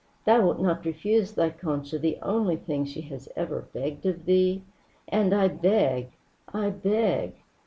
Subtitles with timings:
[0.25, 4.63] "Thou wilt not refuse thy Concha the only thing she has ever begged of thee.
[5.07, 6.13] And I beg!
[6.51, 7.33] I beg!